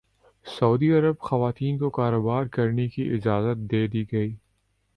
سعودی 0.45 0.91
Arab 0.91 1.15
خواتین 1.19 1.77
کو 1.77 1.89
کاروبار 1.89 2.45
کرنے 2.47 2.87
کی 2.87 3.09
اجازت 3.13 3.71
دے 3.71 3.85
دی 3.87 4.03
گئی 4.11 4.35